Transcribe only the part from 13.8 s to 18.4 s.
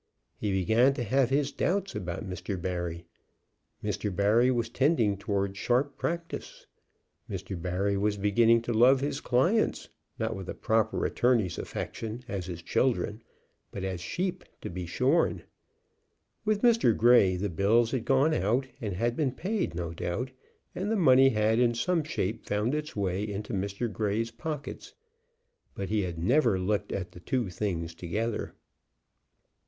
as sheep to be shorn. With Mr. Grey the bills had gone